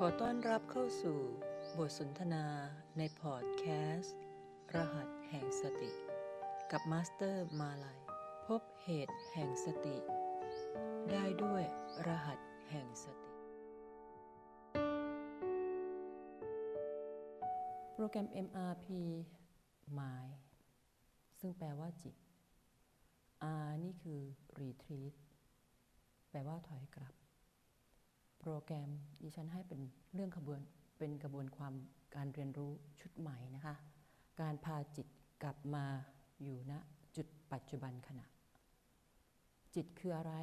[0.00, 1.18] ขอต้อนรับเข้าสู่
[1.78, 2.44] บทสนทนา
[2.98, 3.64] ในพอดแค
[3.96, 4.16] สต์
[4.74, 5.90] รหัสแห่งสติ
[6.70, 8.00] กับมาสเตอร์มาลัย
[8.46, 9.96] พบเหตุแห่งสติ
[11.12, 11.62] ได้ด้วย
[12.06, 12.38] รหัส
[12.70, 13.32] แห่งสติ
[17.94, 18.86] โปรแกรม MRP
[19.98, 20.34] Mind
[21.40, 22.14] ซึ่งแปลว่าจิต
[23.64, 24.20] R นี่คือ
[24.60, 25.14] Retreat
[26.30, 27.14] แปลว่าถอยกลับ
[28.48, 28.90] โปรแกรม
[29.22, 29.80] ดิฉันให้เป็น
[30.14, 30.60] เรื่องขบวน
[30.98, 31.74] เป็นกระบวนความ
[32.14, 33.74] การเรียนรู้ชุดใหม่นะคะ
[34.40, 35.06] การพาจิต
[35.42, 35.84] กลับมา
[36.42, 36.78] อยู่ณนะ
[37.16, 38.24] จุดปัจจุบันขณะ
[39.74, 40.34] จิตคืออะไร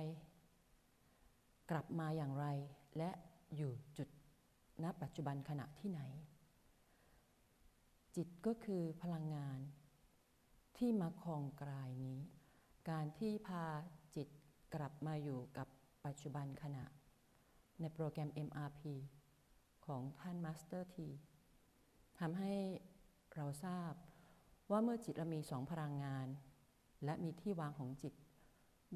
[1.72, 2.46] กลับมาอย่างไร
[2.98, 3.10] และ
[3.56, 4.10] อยู่จุด
[4.84, 6.02] ณปัจจุบันขณะที่ไหน
[8.16, 9.60] จิตก็คือพลังงาน
[10.78, 12.20] ที่มาคลองกายนี้
[12.90, 13.66] การที่พา
[14.16, 14.28] จิต
[14.76, 15.68] กลับมาอยู่กับ
[16.06, 16.86] ปัจจุบันขณะ
[17.84, 18.82] ในโปรแกรม MRP
[19.86, 21.10] ของท่านมาสเตอร์ที
[22.20, 22.54] ทำให้
[23.36, 23.92] เราทราบ
[24.72, 26.28] ว่าเมื่อจิตเรามีสองพลังงาน
[27.06, 28.14] และมีที่วางของจิต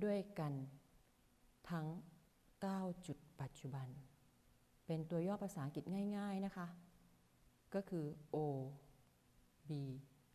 [0.03, 0.53] ด้วยกัน
[1.69, 1.87] ทั้ง
[2.45, 3.87] 9 จุดปัจจุบัน
[4.85, 5.83] เป็นตัวย่อภาษาอังกฤษ
[6.17, 6.67] ง่าย ๆนะคะ
[7.73, 8.37] ก็คือ O
[9.69, 9.71] B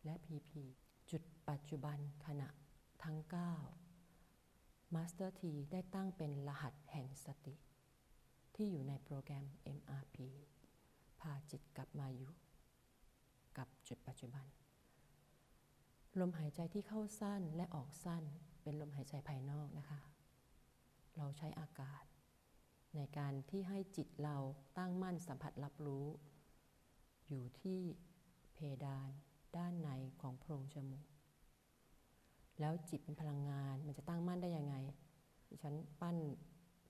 [0.05, 0.51] และ PP
[1.11, 2.49] จุดปัจจุบันขณะ
[3.05, 3.19] ทั้ง
[4.05, 7.55] 9 Master T ได้ตั้งเป็นรหัสแห่งสติ
[8.55, 9.45] ที่อยู่ในโปรแกรม
[9.79, 10.17] MRP
[11.21, 12.33] พาจิตกลับมาอยู่
[13.59, 14.47] กับจุดปัจจุบัน
[16.21, 18.23] ลมหายใจที่เข้าสั้นและออกสั้น
[18.63, 20.01] เป็นลมหายใจภายนอกนะคะ
[21.17, 22.05] เราใช้อากาศ
[22.97, 24.37] ในการที่ให้จิตเรา
[24.79, 26.07] ตั้งมั่นสัมผัสรับรู้
[27.29, 27.81] อยู่ที่
[28.55, 29.11] เพดาน
[29.57, 31.07] ด้านในของโพรงจมูก
[32.61, 34.75] แล้วจิตเป็นพลังงานมันจะตั้งมั่นได้ยังไง
[35.63, 36.17] ฉันปั้น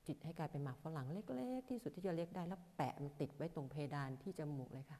[0.06, 4.98] จิตให้กลายเป็นหมากฝรั่งเล็ก ๆ ที่สุดที่จะเล็กได้แล้วแปะมันติดไว้ตรงเพดานที่จมูกเลยค่ะ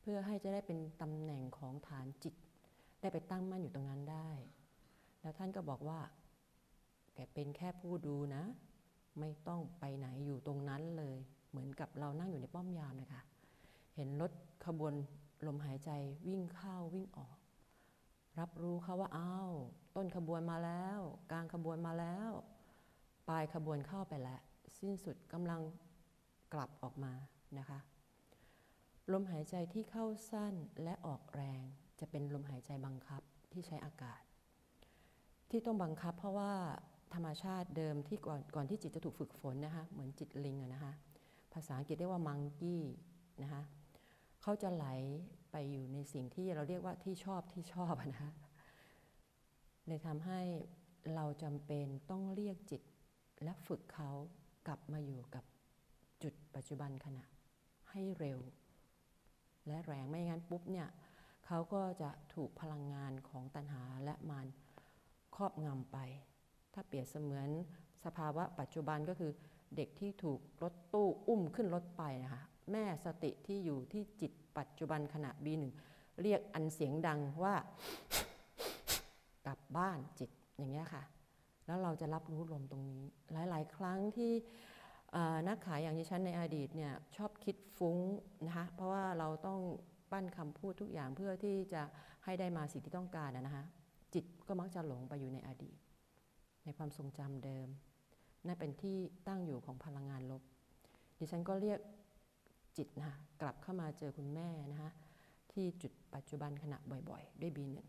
[0.00, 2.34] เพื่อให้จะได้เป็นตำแหน่งของฐานจิต
[3.00, 4.30] ได้ไปตั้งมั่นอยู่ตรงนั้นได้
[5.22, 6.00] แล้วท่านก็บอกว่า
[7.14, 8.42] แกเป็นแค่ผู้ดูนะ
[9.20, 11.16] ไม่ต้องไปไหนอยู่ตรงนั้นเลย
[11.50, 13.22] เหมือนกับเรานั่งอยู่ในป้อมยามนะคะ
[13.94, 14.32] เห็นรถ
[14.66, 14.94] ขบวน
[15.46, 15.90] ลมหายใจ
[16.28, 17.36] วิ่งเข้าวิ่งออก
[18.38, 19.52] รับรู้เขาว่าอ้าว
[19.96, 21.00] ต้นขบวนมาแล้ว
[21.30, 22.30] กลางขบวนมาแล้ว
[23.28, 24.40] ปลายขบวนเข้าไปแล้ว
[24.78, 25.60] สิ้นสุดกำลัง
[26.52, 27.12] กลับออกมา
[27.58, 27.78] นะคะ
[29.12, 31.62] ลมหายใจที่เข้าสั้นและออกแรง
[32.00, 33.22] จะเป็นลมหายใจบังคับ
[33.52, 34.22] ที่ใช้อากาศ
[35.50, 36.52] ที่ต้องบังคับเพราะว่า
[37.14, 40.92] ธรรมชาติเดิมที่ก่อนก่อนที่จิตจะถูกฝึกฝนนะคะเหมือนจิตลิงอะนะคะ
[41.52, 42.82] ภาษาอังกฤษเรียกว่ามังกี้
[43.42, 43.62] นะคะ
[44.42, 44.86] เขาจะไหล
[45.50, 48.32] ไปอยู่ในสิ่งที่เราเรียกว่าที่ชอบที่ชอบนะ
[49.86, 50.40] เลยทำให้
[51.14, 52.82] เราจำเป็นต้องเรียกจิต
[53.44, 54.10] และฝึกเขา
[54.66, 55.44] กลับมาอยู่กับ
[56.22, 57.24] จุดปัจจุบันขณะ
[57.90, 58.38] ให้เร็ว
[59.66, 60.88] และแรงไม่งั้นปุ๊บเนี่ย
[61.46, 64.46] เขาก็จะถูกพลังงานของตัณหาและมาร
[65.36, 65.98] ครอบงำไป
[66.74, 67.48] ถ้าเปรียบเสมือน
[68.04, 69.32] สภาวะปัจจุบันก็คือ
[69.76, 75.64] เด็กที่ถูกรถตู้อุ้มขึ้นรถไปนะคะแม่สติที่อยู่ที่จิตปัจจุบันขณะ B1
[76.22, 77.54] เรียกอันเสียงดังว่า
[79.46, 81.02] กลับบ้านจิตอย่างเงี้ยค่ะ
[81.66, 83.02] แล้วเราจะรับรู้ลมตรงนี้
[83.32, 84.32] หลาย ๆ ครั้งที่
[85.48, 87.98] นักขายอย่างที่ฉันในอดีตเนี่ยชอบคิดฟุ้ง
[88.46, 89.60] นะคะเพราะว่าเราต้อง
[90.10, 91.82] ปั้นคำพูดทุกอย่างเพื่อที่จะ
[92.24, 93.64] ให้ได้มาสิ่งที่ต้องการนะคะ
[94.14, 95.76] จิตก็มักจะหลงไปอยู่ในอดีต
[96.64, 97.68] ในความทรงจำเดิม
[98.46, 98.98] นั่นเป็นที่
[99.28, 100.42] ตั้งอยู่ของพลังงานลบ
[101.18, 101.80] ดิฉันก็เรียก
[102.76, 104.90] จิตนะคะกลับเข้ามาเจอคุณแม่นะคะ
[105.52, 106.78] ที่จุดปัจจุบันขณะ
[107.10, 107.88] บ่อยๆ ด้วยบีหนึ่ง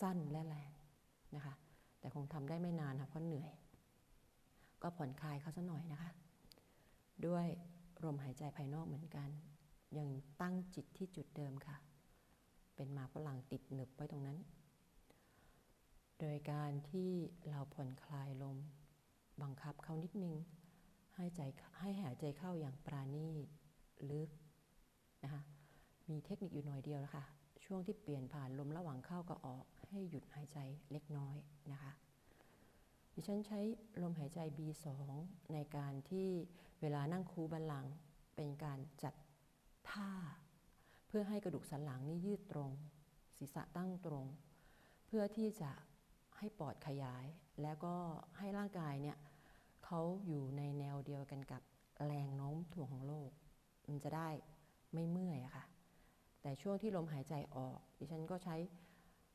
[0.00, 0.70] สั้นและแรง
[1.36, 1.54] นะคะ
[2.04, 3.52] แต่คงทำได้ไม่นานค่ะเพราะเหนื่อย
[4.82, 6.10] ก็ผ่อนคลายเขาสัหน่อยนะคะ
[7.26, 7.46] ด้วย
[8.04, 9.28] ลมหายใจภายนอกเหมือนกัน
[9.98, 10.08] ยัง
[10.40, 11.76] ตั้งจิตที่จุดเดิมค่ะ
[12.74, 14.38] เป็นมาฝรั่งติดหนึบไว้ตรงนั้น
[16.20, 17.10] โดยการที่
[17.50, 18.56] เราผ่อนคลายลม
[19.42, 20.34] บังคับเขานิดนึง
[21.14, 21.40] ให้ใจ
[21.78, 23.46] ให้หายใจเข้าอย่างปราณีต
[24.10, 24.30] ลึก
[25.24, 25.42] นะคะ
[26.10, 27.24] มีเทคนิคอยู่หน่อยเดียวนะคะ
[27.64, 30.58] ช่วงที่เปลี่ยนผ่านลมระหว่างเข้ากับออกให้หยุดหายใจ
[30.92, 31.36] เล็กน้อย
[31.72, 31.92] นะคะ
[33.14, 33.60] ดิฉันใช้
[34.02, 34.86] ลมหายใจ B2
[35.52, 36.28] ในการที่
[36.80, 37.86] เวลานั่งคูบันหลัง
[38.36, 39.14] เป็นการจัด
[39.90, 40.10] ท่า
[41.06, 42.70] เพื่อให้กระดูกสันหลังนี่ยืดตรง
[43.36, 44.26] ศีรษะตั้งตรง
[45.06, 45.70] เพื่อที่จะ
[46.38, 47.26] ให้ปอดขยาย
[47.62, 47.94] แล้วก็
[48.38, 49.18] ให้ร่างกายเนี่ย
[49.84, 51.62] เขาอยู่ในแนวเดียวกันกับ
[52.06, 53.30] แรงโน้มถ่วงของโลก
[53.88, 54.28] มันจะได้
[54.92, 55.64] ไม่เมื่อยอะค่ะ
[56.44, 58.56] แต่ช่วงที่ลมหายใจออก ดิฉันก็ใช้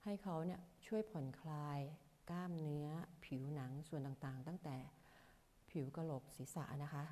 [0.03, 1.79] ให้เขาเนี่ยช่วยผ่อนคลาย
[2.29, 2.87] กล้ามเนื้อ
[3.25, 4.77] ผิวหนังส่วนต่างๆ ตั้งแต่
[5.69, 7.03] ผิวกระโหลกศีรษะนะคะ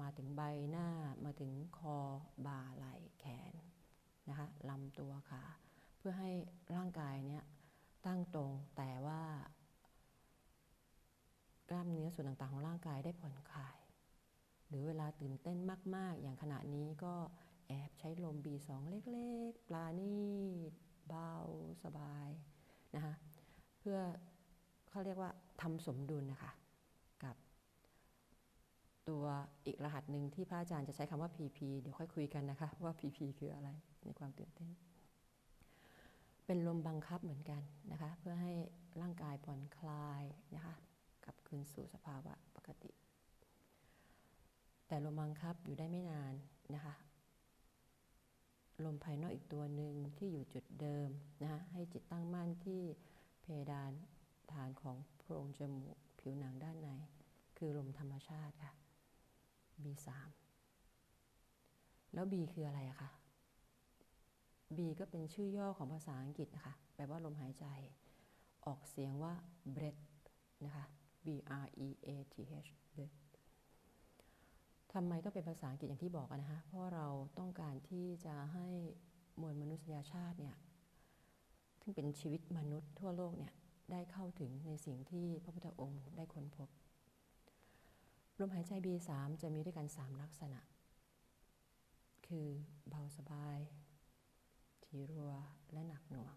[0.00, 0.88] มาถึงใบหน้า
[1.24, 1.96] มาถึงคอ
[2.46, 3.54] บ่าไหล่แขน
[4.28, 5.42] นะคะลำตัวขา
[5.98, 6.30] เพื่อให้
[6.74, 7.44] ร่างกายเนี้ย
[8.06, 9.22] ตั้งตรงแต่ว่า
[11.70, 13.76] กล้ามเนื้อส่วนต่างๆ ของร่างกายได้ผ่อนคลาย
[14.68, 15.58] หรือเวลาตื่นเต้น
[15.96, 17.14] มาก ๆ อย่างขณะนี้ก็
[17.68, 20.16] แอบใช้ลม B2 เล็กๆ ปลาณี
[20.70, 20.72] ต
[21.08, 21.32] เบา
[21.84, 22.28] สบาย
[22.94, 23.14] นะคะ
[23.78, 23.98] เพื่อ
[24.90, 25.30] เขาเรียกว่า
[25.62, 26.50] ทำสมดุลนะคะ
[27.24, 27.36] กับ
[29.08, 29.24] ตัว
[29.66, 33.70] อีกรหัสหนึ่งที่พระอาจารย์จะใช้คำว่า PP เดี๋ยวค่อยคุยกันนะคะว่า PP คืออะไร
[34.04, 34.70] ในความตื่นเต้น
[36.46, 37.62] เป็นลมบังคับเหมือนกัน
[37.92, 38.52] นะคะเพื่อให้
[39.00, 40.22] ร่างกายผ่อนคลาย
[40.54, 40.74] นะคะ
[41.24, 42.90] กลับคืนสู่สภาวะปกติ
[44.88, 46.34] แต่ลมบังคับอยู่ได้ไม่นาน
[46.74, 46.94] นะคะ
[48.84, 51.08] ลมภายนอกอีกตัวหนึ่งที่อยู่จุดเดิม
[51.42, 52.82] นะคะให้จิตตั้งมั่นที่
[53.40, 53.92] เพดาน
[54.52, 56.88] ฐานของโพรงจมูกผิวหนังด้านใน
[57.58, 58.72] คือลมธรรมชาติค่ะ
[59.82, 60.08] B3
[62.14, 63.10] แล้ว B คืออะไรคะ
[64.76, 67.66] B ก็เป็นชื่อย่อของภาษาอังกฤษนะคะแปลว่าลมหายใจ
[68.66, 69.34] ออกเสียงว่า
[69.74, 70.02] breath
[70.64, 70.84] นะคะ
[71.24, 71.28] B
[71.64, 72.34] R E A T
[72.64, 73.16] H breath
[74.98, 77.06] ทำไมต้องเป็นภาษาอังกฤษอย่างที่บอกนะคะเพราะเรา
[77.38, 78.66] ต้องการที่จะให้
[79.40, 80.56] มวลมนุษยชาติเนี่ย
[81.82, 83.52] ซึ่งเป็นชีวิตมนุษย์ทั่วโลกเนี่ย
[83.92, 86.68] ได้เข้าถึงในสิ่งที่พระพุทธองค์ได้ค้นพบ
[88.38, 89.10] ลมหายใจ B3
[89.42, 90.60] จะมีด้วยกัน 3 ลักษณะ
[92.26, 92.46] คือ
[92.88, 93.58] เบาสบาย
[94.84, 95.32] ทีรัว
[95.72, 96.34] และหนักหน่วง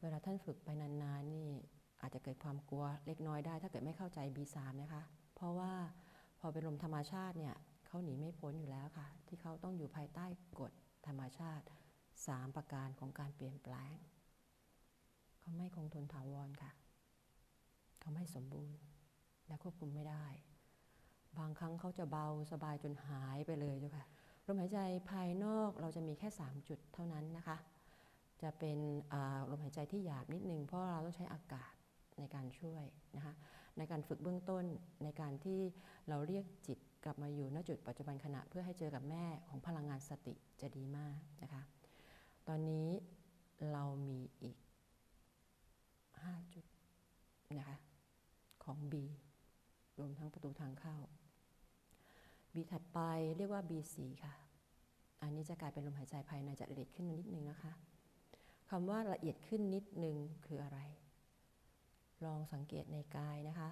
[0.00, 1.48] เวลาท่านฝึกไปนานๆนี่
[2.00, 5.02] อาจจะเกิดความกลัวเล็กน้อยได้ ถ้าเกิดไม่เข้าใจ B3 นะคะ
[5.34, 5.72] เพราะว่า
[6.44, 7.54] อเป็นลมธรรมชาติเนี่ย
[7.86, 10.26] เขาหนีไม่พ้นอยู่แล้วค่ะ ที่เขาต้องอยู่ภายใต้
[10.60, 10.72] กฎ
[11.06, 11.64] ธรรมชาติ
[12.10, 13.96] 3 ประการของการเปลี่ยนแปลง
[15.38, 16.72] เขาไม่คงทนถาวรค่ะ
[18.00, 18.84] เขาไม่สมบูรณ์
[19.48, 20.26] และควบคุมไม่ได้
[21.38, 24.06] บางครั้งเขาจะเบาสบายจนหายไปเลยเจ้าค่ะ
[24.46, 24.78] ลมหายใจ
[25.10, 27.56] ภายนอกเราจะมีแค่ 3 จุดเท่านั้นนะคะ
[28.42, 28.78] จะเป็น
[29.50, 31.72] ลมหายใจที่หยาบนิดนึงเพราะเราต้องใช้อากาศ
[32.18, 32.84] ในการช่วย
[33.16, 33.34] นะคะ
[33.78, 34.64] ในการฝึกเบื้องต้น
[35.04, 35.60] ในการที่
[36.08, 41.62] เราเรียกจิตกลับมาอยู่ณจุดปัจจุบันขณะเพื่อให้เจอกับแม่ของพลังงานสติจะดีมากนะคะ
[42.48, 42.88] ตอนนี้
[43.72, 44.56] เรามีอีก
[45.74, 46.64] 5 จุด
[47.58, 47.76] นะคะ
[48.64, 48.94] ของ B
[49.98, 50.96] รวมทั้งประตูทางเข้า
[52.54, 52.98] B ถัดไป
[53.36, 54.34] เรียกว่า B4 ค่ะ
[55.22, 57.72] อันนี้จะกลายเป็นลมหายใจภายในจะละเอียดขึ้นนิดนึงนะคะ
[58.70, 60.16] คำว่าละเอียดขึ้นนิดนึง
[60.46, 60.78] คืออะไร
[62.24, 63.70] ลองสังเกตในกายนะคะ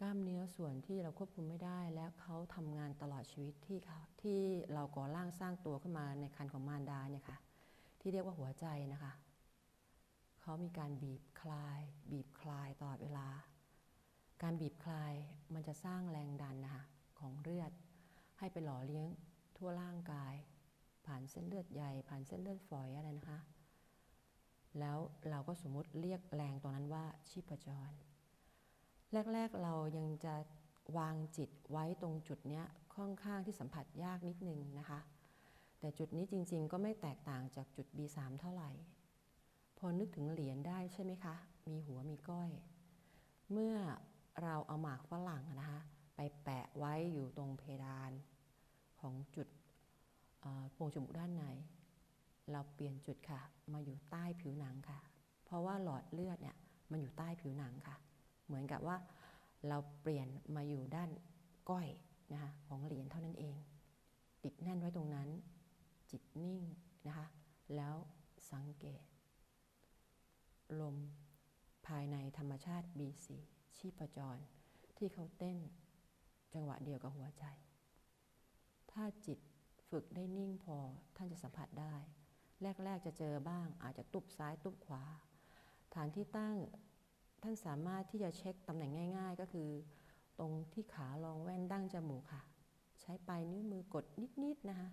[0.00, 3.78] กล้ามเนื้อส่วนที่เราควบคุมไม่ได้ และเขาทำงานตลอดชีวิตที่
[4.22, 4.40] ที่
[4.72, 7.38] เราก่อร่างสร้างตัวขึ้นมาในคันของมารดาเนี่ยค่ะ
[8.00, 9.12] ที่เรียกว่าหัวใจนะคะ
[10.40, 11.80] เขามีการบีบคลาย
[12.12, 13.28] บีบคลายตลอดเวลา
[14.42, 15.12] การบีบคลาย
[15.54, 16.84] มันจะสร้างแรงดันนะคะ
[17.18, 17.72] ของเลือด
[18.38, 19.06] ให้ไปหล่อเลี้ยง
[19.56, 20.34] ทั่วร่างกาย
[21.06, 23.38] ผ่านเส้นเลือดใหญ่ ผ่านเส้นเลือดฝอยอะไรนะคะ
[24.78, 24.98] แล้ว
[25.30, 27.90] เราก็สมมติเรียกแรงตรงนั้นว่าชีพจร
[29.32, 30.34] แรกๆเรายังจะ
[30.98, 32.62] วางจิตไว้ตรงจุดนี้
[32.96, 35.00] ค่อนข้างที่สัมผัสยากนิดนึงนะคะ
[35.78, 38.70] แต่จุดนี้จริงๆ ก็ไม่แตกต่างจากจุด B3 เท่าไหร่
[39.78, 41.34] พอนึกถึงเหรียญได้ใช่ไหมคะ
[41.68, 42.50] มีหัวมีก้อย
[43.52, 43.76] เมื่อ
[44.42, 45.80] เราเอาหมากฝรั่งนะคะ
[46.16, 48.10] ไปแปะไว้อยู่ตรงเพดาน
[49.00, 49.48] ของจุด
[50.72, 51.44] โพรงจมูกด้านใน
[52.52, 53.40] เราเปลี่ยนจุดค่ะ
[53.72, 54.98] มาอยู่ใต้ผิวหนังค่ะ
[55.44, 56.56] เพราะว่าหลอดเลือดเนี่ย
[56.90, 57.96] มันอยู่ใต้ผิวหนังค่ะ
[58.46, 58.96] เหมือนกับว่า
[59.68, 61.10] เราเปลี่ยนมาอยู่ด้าน
[61.70, 61.88] ก้อย
[62.32, 63.56] นะคะของเหรียญเท่านั้นเอง
[64.44, 65.28] ติดแน่นไว้ตรงนั้น
[66.10, 66.60] จิตนิ่ง
[67.06, 67.26] นะคะ
[67.76, 67.94] แล้ว
[68.52, 69.02] สังเกต
[70.80, 70.96] ลม
[71.86, 73.26] ภายในธรรมชาติ B4
[73.76, 74.36] ชีพจร
[74.96, 75.58] ที่เขาเต้น
[76.54, 77.44] จังหวะเดียวกับหัวใจ
[78.90, 79.38] ถ้าจิต
[79.88, 80.76] ฝึกได้นิ่งพอ
[81.16, 81.94] ท่านจะสัมผัสได้
[82.62, 85.04] แรก ๆ จะเจอบ้าง อาจจะตุบซ้ายตุบขวา
[85.94, 86.56] ฐานที่ตั้ง
[87.42, 89.68] ท่านสามารถที่จะเช็คตำแหน่งง่าย ๆ ก็คือ
[90.38, 92.42] ตรงที่ขารองแว่นดั้งจมูกค่ะ
[93.00, 94.04] ใช้ปลายนิ้วมือกด
[94.44, 94.88] นิด ๆ นะคะ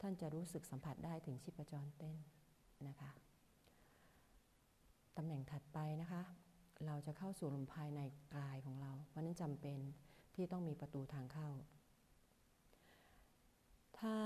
[0.00, 2.16] ท่านจะรู้สึกสัมผัสได้ถึงชีพจรเต้น
[2.88, 3.10] นะคะ
[5.16, 6.22] ตำแหน่งถัดไปนะคะ
[6.86, 8.00] เราจะเข้าสู่ลมภายใน
[8.36, 9.78] กายของเรา เพราะนั้นจำเป็น
[10.34, 11.48] ที่ต้องมีประตูทางเข้า
[13.98, 14.16] ถ้า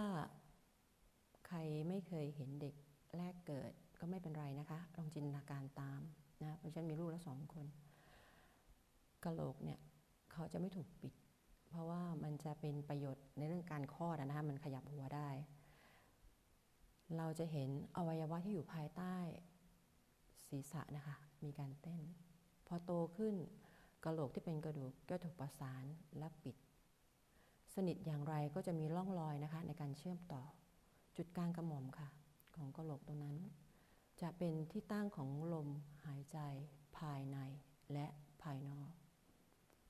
[1.54, 2.74] รไม่เคยเห็นเด็ก
[3.18, 6.00] แรกเกิดก็ไม่เป็นไรนะคะ ลองจินตนาการตาม
[6.42, 7.66] นะเพราะฉันมีลูกแล้วสองคน
[9.24, 9.80] กะโหลกเนี่ย
[10.32, 11.14] เขาจะไม่ถูกปิด
[11.70, 15.28] เพราะว่ามันจะเป็นประโยชน์ในเรื่องการคลอดนะคะมันขยับหัวได้
[17.16, 19.16] เราจะเห็นอวัยวะที่อยู่ภายใต้
[20.48, 22.00] ศีรษะนะคะ มีการเต้น
[22.66, 23.34] พอโตขึ้น
[24.04, 25.84] กระโหลกที่เป็นกระดูกก็ถูกประสาน
[26.18, 26.56] และปิด
[27.74, 30.42] สนิทอย่างไรก็จะมีร่องรอยนะคะในการเชื่อมต่อ
[31.16, 32.08] จุดกลางกระหม่อมค่ะ
[32.56, 33.36] ของกระโหลกตรงนั้น
[34.22, 35.68] จะเป็นที่ตั้งของลม
[36.06, 36.38] หายใจ
[36.98, 37.38] ภายใน
[37.92, 38.06] และ
[38.42, 38.90] ภายนอก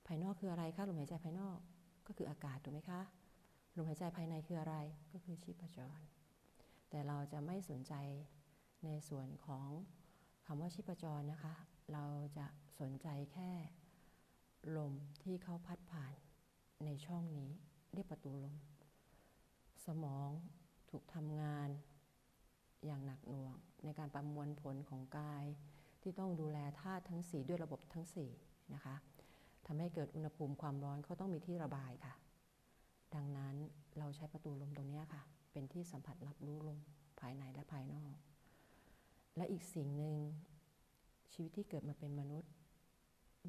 [0.05, 1.57] ภายนอกคืออะไรคะลมหายใจภายนอก
[2.07, 3.01] ก็คืออากาศถูกไหมคะ
[3.77, 4.75] ลมหายใจภายในคืออะไร
[5.11, 5.99] ก็คือชีพจร
[6.89, 7.93] แต่เราจะไม่สนใจ
[8.85, 9.69] ในส่วนของ
[10.45, 11.53] คำว่าชีพจรนะคะ
[11.93, 12.05] เรา
[12.37, 12.47] จะ
[12.79, 13.51] สนใจแค่
[14.77, 16.13] ลมที่เขาพัดผ่าน
[16.85, 17.51] ในช่องนี้
[17.93, 18.55] เรียกประตูลม
[19.85, 20.29] สมอง
[20.93, 21.69] ถูกทำงาน
[22.85, 25.45] อย่างหนักหน่วง ในการประมวลผลของกาย
[26.01, 28.05] ที่ต้องดูแลธาตุทั้ง 4 ด้วยระบบทั้ง
[28.39, 28.95] 4นะคะ
[29.67, 32.13] ทำให้เกิดอุณหภูมิความร้อนเขาต้องมีที่ระบายค่ะ
[33.15, 33.55] ดังนั้น
[33.97, 35.21] เราใช้ประตูลมตรงนี้ค่ะ
[35.51, 36.79] เป็นที่สัมผัสรับรู้ลม
[37.19, 38.15] ภายในและภายนอก
[39.37, 40.15] และอีกสิ่งหนึ่ง
[41.33, 42.51] ชีวิตที่เกิดมาเป็นมนุษย์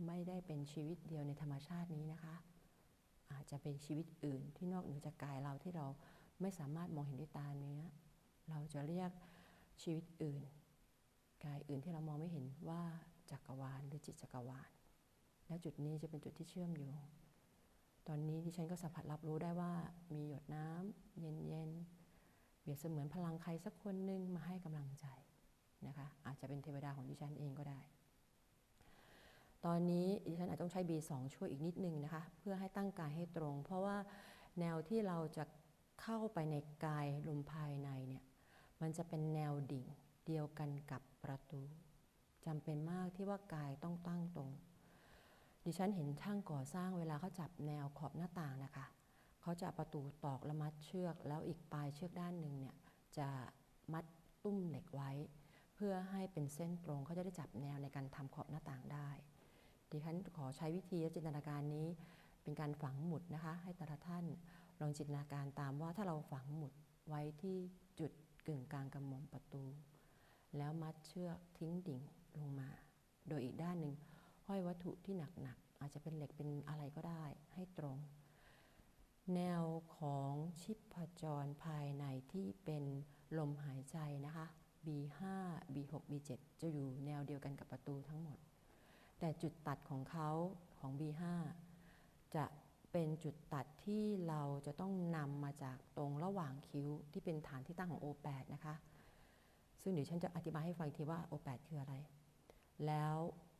[0.06, 2.36] ไม่ได้เป็นชีวิตเดียวในธรรมชาตินี้นะคะ
[3.32, 5.86] อาจจะเป็นชีวิตอื่นที่นอกเหนือจากกายเราที่เรา
[6.40, 7.80] ไม่สามารถมองเห็นด้วยตาเนื้อ
[8.50, 9.10] เราจะเรียก
[9.82, 10.42] ชีวิตอื่น
[11.44, 12.82] กายอื่นที่เรามองไม่เห็นว่า
[13.30, 14.70] จักรวาลหรือจิตจักรวาล
[15.48, 16.98] และจุดนี้จะเป็นจุดที่เชื่อมโยง
[18.08, 19.72] ตอนนี้ที่ฉันก็สัมผัสรับรู้ได้ว่า
[20.14, 25.06] มีหยดน้ำเย็นๆเปรียบเสมือนพลังใครสักคนหนึ่งมาให้กำลังใจ
[25.86, 27.80] นะคะอาจจะเป็นเทวดาของดิฉันเองก็ได้
[29.64, 33.96] ตอนนี้ดิฉันอาจต้องใช้ B2 ช่วยอีกนิดนึงนะคะ เพื่อให้ตั้งกายให้ตรง เพราะว่า
[34.60, 35.44] แนวที่เราจะ
[36.08, 38.24] เข้าไปในกายลมภายในเนี่ย
[38.80, 39.86] มันจะเป็นแนวดิ่ง
[40.26, 41.62] เดียวกันกับประตู
[42.46, 44.50] จำเป็นมากที่ว่ากายต้องตั้งตรง
[45.64, 48.86] ดิฉันเห็นช่างก่อสร้างเวลาเขาจับแนวขอบหน้าต่างนะคะ
[49.40, 52.74] เขาจะประตูตอกและมัดเชือก แล้วอีกปลายเชือกด้านหนึ่งเนี่ย
[53.18, 53.28] จะ
[53.92, 54.04] มัด
[54.44, 55.10] ตุ้มเหล็กไว้
[55.74, 59.08] เพื่อให้เป็นเส้นตรงเขาจะได้จับแนวในการทำขอบหน้าต่างได้
[59.90, 61.86] ดิฉันขอใช้วิธีจินตนาการนี้
[62.42, 64.24] เป็นการฝังหมุดนะคะ ให้แต่ละท่าน
[64.80, 66.72] ลองจินตนาการตามว่าถ้าเราฝังหมุด
[67.08, 67.58] ไว้ที่
[67.98, 68.12] จุด
[68.46, 69.64] กึ่งกลางกระหม่อมประตู
[70.56, 72.02] แล้วมัดเชือกทิ้งดิ่ง
[72.40, 72.68] ลงมา
[73.28, 73.94] โดยอีกด้านหนึ่ง
[74.46, 77.98] ห้อยวัตถุที่หนักๆอาจจะเป็นเหล็กเป็นอะไรก็ได้ให้ตรง
[79.34, 79.64] แนว
[79.96, 82.84] ของชิพจรภายในที่เป็น
[83.38, 84.46] ลมหายใจนะคะ
[84.86, 85.20] B5
[85.74, 88.38] B6 B7 จะอยู่แนวเดียวกันกับประตูทั้งหมด
[89.18, 90.30] แต่จุดตัดของเขา
[90.78, 91.22] ของ B5
[92.34, 92.44] จะ
[92.96, 98.74] เป็นจุดตัดที่เราจะต้องนำมาจากตรงระหว่างคิ้วที่เป็นฐานที่ตั้งของ O8 นะคะ
[99.82, 101.94] ซึ่งเดี๋ยวฉันจะอธิบายให้ฟังทีว่า O8 คืออะไร
[102.86, 103.16] แล้ว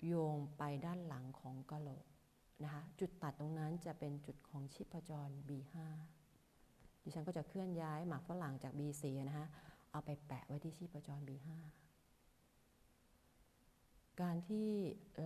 [0.07, 2.05] โยงไปด้านหลังของกะโหลก
[2.65, 5.75] นะคะ จุดตัดตรงนั้นจะเป็นจุดของชิพจร B5
[7.03, 9.47] ดิฉันก็จะเคลื่อนย้ายหมากฝรั่งจาก B4 นะคะ
[9.93, 11.49] เอาไปแปะไว้ที่ชีพจร B5
[14.21, 14.71] การที่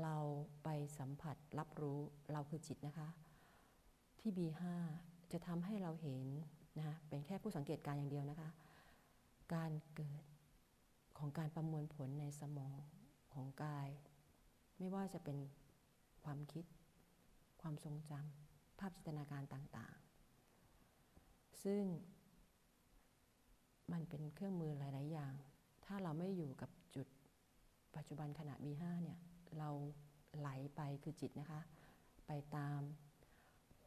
[0.02, 0.16] เรา
[0.64, 2.00] ไปสัมผัสรับรู้
[2.32, 3.08] เราคือจิตนะคะ
[4.20, 4.62] ที่ B5
[5.32, 6.22] จะทำให้เราเห็น
[6.78, 8.50] นะเป็นแค่ผู้สังเกตการอย่างเดียวนะคะ
[9.54, 10.22] การเกิด
[11.18, 12.76] ของการประมวลผลในสมอง
[13.34, 13.88] ของกาย
[14.78, 15.38] ไม่ว่าจะเป็น
[16.24, 16.64] ความคิด
[17.62, 21.82] ความทรงจำภาพจินตนาการต่างๆ ซึ่ง
[23.92, 25.34] มันเป็นเครื่องมือหลาย ๆ อย่าง
[25.84, 27.06] ถ้าเราไม่อยู่กับจุด
[27.96, 29.18] ปัจจุบันขณะ B5 เนี่ย
[29.58, 29.70] เรา
[30.38, 31.60] ไหลไปคือจิตนะคะ
[32.26, 32.80] ไปตาม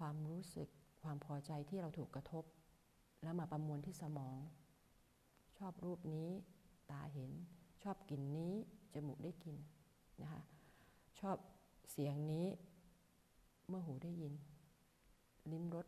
[0.06, 0.70] ความรู้สึก
[1.04, 2.44] ความพอใจที่เราถูกกระทบ
[3.24, 4.38] แล้วมาประมวลที่สมอง
[5.58, 6.30] ชอบรูปนี้
[6.92, 7.32] ตาเห็น
[7.84, 8.54] ชอบกลิ่นนี้
[8.94, 9.58] จมูกได้กลิ่น
[10.22, 10.42] นะคะ
[11.20, 11.38] ชอบ
[11.92, 12.48] เสียงนี้
[13.68, 14.34] เมื่อหูได้ยิน
[15.52, 15.88] ลิ้มรส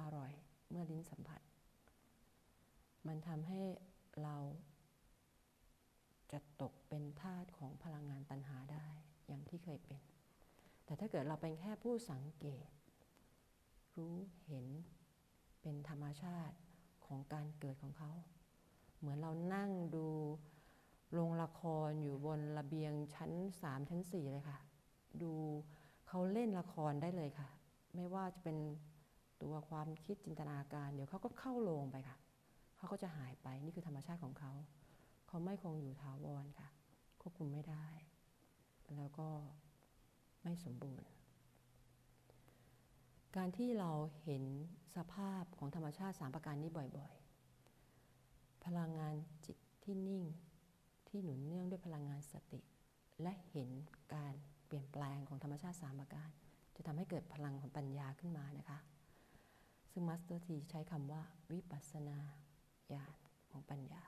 [0.00, 0.32] อร่อย
[0.70, 1.40] เมื่อลิ้นสัมผัส
[3.06, 3.62] มันทำให้
[4.22, 4.36] เรา
[6.32, 8.86] จะตกเป็นทาสของพลังงานตัณหาได้
[9.26, 10.02] อย่างที่เคยเป็น
[10.84, 12.68] แต่ถ้าเกิดเราเป็นแค่ผู้สังเกต
[13.96, 14.66] รู้เห็น
[15.62, 16.56] เป็นธรรมชาติ
[17.06, 18.10] ของการเกิดของเขา
[18.98, 20.06] เหมือนเรานั่งดู
[21.12, 23.32] โรงละครอยู่บนระเบียงชั้น
[23.62, 24.58] สามชั้นสี่เลยค่ะ
[25.22, 25.32] ดู
[26.08, 27.48] เขาเล่นละครได้เลยค่ะ
[27.94, 28.56] ไม่ว่าจะเป็น
[29.42, 32.18] ตัวความคิดจินตนาการ เดี๋ยวเขาก็เข้าโรงไปค่ะ
[32.76, 34.52] เขาก็จะหายไปนี่คือธรรมชาติของเขา
[35.28, 36.68] เขาไม่คงอยู่ถาวรค่ะ
[37.20, 37.86] ควบคุมไม่ได้
[38.96, 39.28] แล้วก็
[40.42, 41.08] ไม่สมบูรณ์
[43.36, 43.90] การที่เรา
[44.24, 44.44] เห็น
[44.96, 49.14] สภาพของธรรมชาติสามประการนี้บ่อยๆ พลังงาน
[49.46, 50.24] จิตที่นิ่ง
[51.08, 52.60] ที่หนุนเนื่องด้วยพลังงานสติ
[53.22, 53.70] และเห็น
[54.14, 54.34] การ
[54.66, 56.28] เปลี่ยนแปลงของธรรมชาติสามประการ
[56.76, 58.78] จะทำให้เกิดพลังของปัญญาขึ้นมานะคะ
[59.92, 61.22] ซึ่งมาสเตอร์ทีใช้คำว่า
[61.52, 62.18] วิปัสสนา
[62.94, 63.16] ญาณ
[63.50, 64.02] ของปัญญา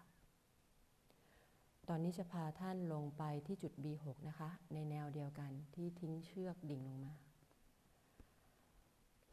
[1.88, 7.14] ตอนนี้จะพาท่านลงไปที่จุด B6 นะคะ ในแนวเดียวกันที่ทิ้งเชือกดิ่งลงมา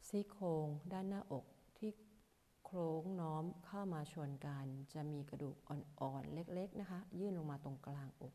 [0.08, 1.44] ซี่โครงด้านหน้าอก
[1.78, 1.90] ที่
[2.64, 8.34] โค้งน้อมเข้ามาชนกัน จะมีกระดูกอ่อนๆ เล็กๆนะคะ ยื่นลงมาตรงกลางอก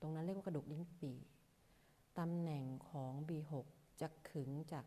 [0.00, 1.18] ตรงนั้นเรียกว่ากระดูกลิ้นปี่
[2.18, 3.52] ตำแหน่งของ B6
[4.00, 4.84] จะขึงจาก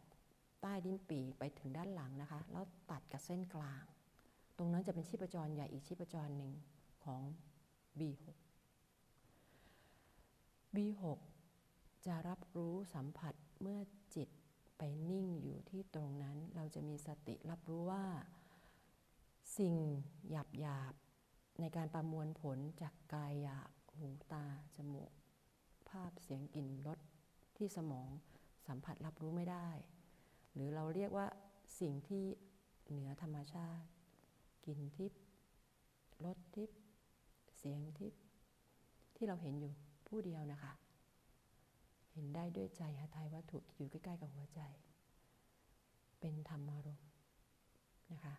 [0.61, 3.83] ใต้ลิ้นปี่ไปถึงด้านหลังนะคะ แล้วตัดกับเส้นกลาง
[4.57, 6.51] ตรงนั้นจะเป็นชีพจรใหญ่อีกชีพจรหนึ่ง
[7.03, 7.21] ของ
[7.99, 8.25] B6
[10.75, 11.03] B6
[12.05, 13.79] จะรับรู้สัมผัสเมื่อ
[14.15, 14.29] จิต
[14.77, 18.05] ไปนิ่งอยู่ที่ตรงนั้นเราจะมีสติรับรู้ว่า
[19.57, 19.75] สิ่ง
[20.29, 20.93] หยาบหยาบ
[21.59, 25.11] ในการประมวลผลจากกายหยาบหูตา จมูก
[25.89, 26.99] ภาพเสียงกลิ่นรส
[27.57, 28.09] ที่สมอง
[28.67, 29.69] สัมผัสรับรู้ไม่ได้
[30.53, 31.27] หรือเราเรียกว่า
[31.79, 32.25] สิ่งที่
[32.89, 33.87] เหนือธรรมชาติ
[34.65, 35.21] กลิ่นทิพย์
[36.25, 36.79] รสทิพย์
[37.57, 38.21] เสียงทิพย์
[39.15, 39.71] ที่เราเห็นอยู่
[40.07, 40.73] ผู้เดียวนะคะ
[42.13, 44.61] เห็นได้ด้วยใจหาทายวัตถุที่อยู่ใกล้ๆกับหัวใจ
[46.19, 47.07] เป็นธรรมารมณ์
[48.13, 48.35] นะคะ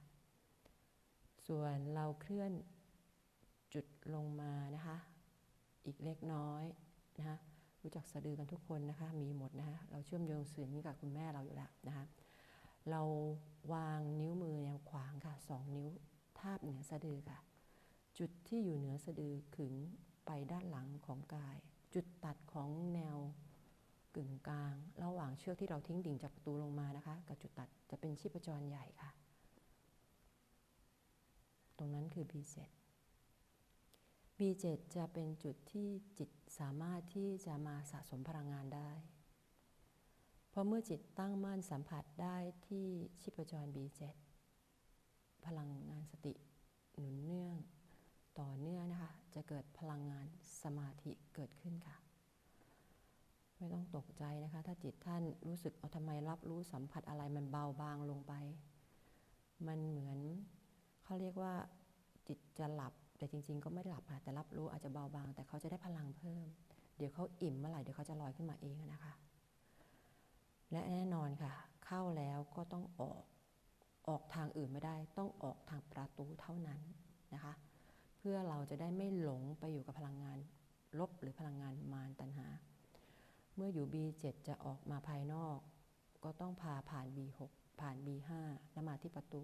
[1.47, 2.53] ส่วนเราเคลื่อน
[3.75, 4.97] จุดลงมานะคะ
[5.87, 6.65] อีกเล็กน้อย
[7.19, 7.37] นะคะ
[7.83, 12.05] รู้จักสะดือกันทุกคนนะคะ มีหมดนะคะเราเชื่อมโยงสื่อนี้กับคุณแม่เราอยู่แล้วนะคะ
[12.91, 13.03] เรา
[13.73, 15.91] วางนิ้วมือแนวขวางค่ะสองนิ้ว
[16.39, 17.39] ทาบเหนือสะดือค่ะ
[18.19, 19.75] จุดที่อยู่เหนือสะดือขึง
[20.27, 21.57] ไปด้านหลังของกาย
[21.95, 23.19] จุดตัดของแนว
[24.17, 29.11] กึ่งกลาง ระหว่างเชือกที่เราทิ้งดิ่งจากประตูลงมานะคะ กับจุดตัดจะเป็นชีพจรใหญ่ค่ะ
[31.79, 32.57] ตรงนั้นคือ B7
[34.39, 34.65] B7
[34.97, 38.91] จะเป็นจุดที่จิตสามารถที่จะมาสะสมพลังงานได้
[40.51, 42.87] เพราะเมื่อจิตตั้งมั่นสัมผัสได้ที่
[43.21, 44.03] ชีพจร B7
[45.47, 46.35] พลังงานสติ
[46.97, 47.57] หนุนเนื่อง
[48.41, 50.27] ต่อเนื่องนะคะ จะเกิดพลังงาน
[50.63, 52.04] สมาธิเกิดขึ้นค่ะ
[53.65, 58.33] ไม่ต้องตกใจนะคะ ถ้าจิตท่านรู้สึกเอาทำไมรับรู้สัมผัสอะไรมันเบาบางลงไป
[59.67, 60.19] มันเหมือน
[61.05, 61.55] เขาเรียกว่า
[62.29, 66.47] จิตจะหลับแต่จริง ๆ ก็ไม่ได้หลับค่ะแต่รับรู้อาจจะเบาบาง แต่เขาจะได้พลังเพิ่ม
[66.97, 69.13] เดี๋ยวเขาอิ่มเมื่อไหร่เดี๋ยวเขาจะลอยขึ้นมาเองนะคะ
[70.71, 71.53] และแน่นอนค่ะ
[71.85, 73.23] เข้าแล้วก็ต้องออก
[74.09, 76.81] ออกทางอื่นไม่ได้ต้องออกทางประตูเท่านั้น
[77.35, 77.53] นะคะ
[78.19, 80.39] เพื่อเราจะได้ไม่หลงไปอยู่กับพลังงาน
[80.99, 82.47] ลบหรือพลังงานมารตัณหา
[83.57, 85.59] เมื่ออยู่ B7 จะออกมาภายนอก
[86.25, 87.41] ก็ต้องพาผ่าน B6
[87.81, 88.31] ผ่าน B5
[88.73, 89.43] แล้วมาที่ประตู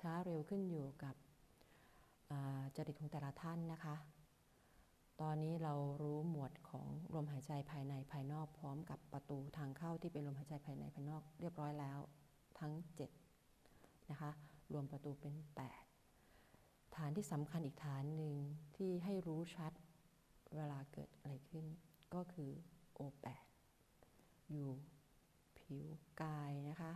[0.00, 1.14] ช้าเร็วขึ้นอยู่กับ
[2.76, 3.96] จริตของแต่ละท่านนะคะ
[5.20, 11.98] ตอนนี้เรารู้หมวดของลมหายใจภายในภายนอกพร้อมกับประตูทางเข้าที่เป็นลมหายใจภายในภายนอกเรียบร้อยแล้ว
[12.60, 12.72] ทั้ง
[13.42, 14.30] 7 นะคะ
[14.72, 15.34] รวมประตูเป็น
[16.14, 18.34] 8 ฐานที่สำคัญอีกฐานหนึ่ง
[18.76, 19.72] ที่ให้รู้ชัด
[20.56, 21.64] เวลาเกิดอะไรขึ้น
[22.14, 22.50] ก็คือ
[22.98, 23.26] O8
[24.52, 24.70] อยู่
[25.58, 25.86] ผิว
[26.22, 26.92] กายนะคะ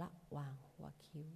[0.00, 1.28] ระหว่างหัวคิ้ว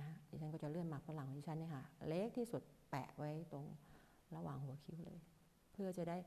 [0.00, 3.66] นะดิฉันก็จะเลื่อนหมากฝรั่งของดิฉันเนี่ยค่ะเล็กที่สุดแปะไว้ตรง
[4.36, 5.18] ระหว่างหัวคิ้วเลย
[5.72, 6.18] เพื่อจะได้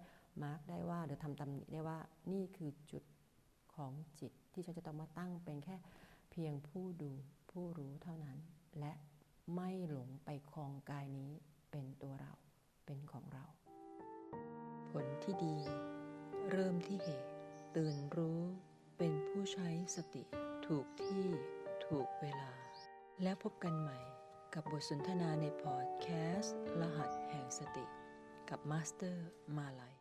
[0.44, 1.98] มาร์กได้ว่าหรือทำตำหนิได้ว่า
[2.32, 3.04] นี่คือจุด
[3.76, 5.76] ของจิตที่ฉันจะต้องมาตั้งเป็นแค่
[6.32, 7.12] เพียงผู้ดู
[7.52, 8.38] ผู้รู้เท่านั้น
[8.80, 8.94] และ
[9.56, 11.32] ไม่หลงไปคลองกายนี้
[11.72, 12.34] เป็นตัวเรา
[12.86, 13.46] เป็นของเรา
[14.90, 15.56] ผลที่ดี
[16.52, 17.30] เริ่มที่เหตุ
[17.76, 18.42] ตื่นรู้
[18.98, 20.24] เป็นผู้ใช้สติ
[20.66, 21.26] ถูกที่
[21.86, 22.52] ถูกเวลา
[23.24, 23.98] แล้วพบกันใหม่
[24.54, 26.08] กับบทสนทนาในพอดแค
[26.40, 27.86] สต์ รหัสแห่งสติ
[28.50, 29.97] กับมาสเตอร์มาลัย